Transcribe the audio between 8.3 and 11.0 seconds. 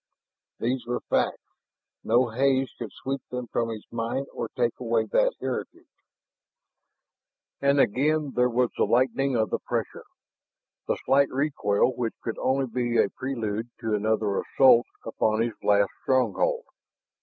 there was the lightening of the pressure, the